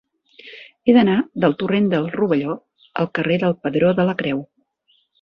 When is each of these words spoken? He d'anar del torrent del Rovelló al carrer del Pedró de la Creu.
He 0.89 0.95
d'anar 0.97 1.17
del 1.43 1.53
torrent 1.59 1.91
del 1.93 2.09
Rovelló 2.17 2.57
al 3.05 3.13
carrer 3.21 3.41
del 3.47 3.57
Pedró 3.67 3.97
de 4.03 4.11
la 4.13 4.21
Creu. 4.25 4.47